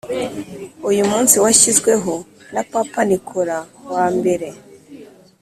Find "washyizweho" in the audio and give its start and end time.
1.43-2.13